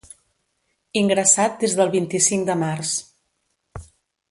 Ingressat 1.01 1.59
des 1.65 1.77
del 1.81 1.93
vint-i-cinc 1.97 2.49
de 2.51 2.57
març. 2.65 2.97